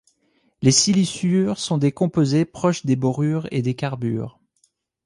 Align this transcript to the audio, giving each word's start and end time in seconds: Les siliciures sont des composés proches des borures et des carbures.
Les 0.63 0.71
siliciures 0.71 1.59
sont 1.59 1.77
des 1.77 1.91
composés 1.91 2.43
proches 2.43 2.87
des 2.87 2.95
borures 2.95 3.47
et 3.51 3.61
des 3.61 3.75
carbures. 3.75 4.39